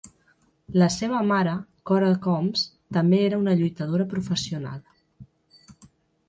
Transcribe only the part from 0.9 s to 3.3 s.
seva mare, Cora Combs, també